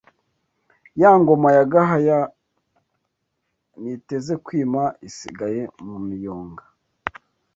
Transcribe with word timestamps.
Ya 1.01 1.09
ngoma 1.19 1.49
ya 1.57 1.63
Gahaya 1.71 2.19
Ntiteze 3.81 4.33
kwima 4.45 4.83
isigaye 5.07 5.61
mu 5.87 5.97
miyonga 6.07 6.63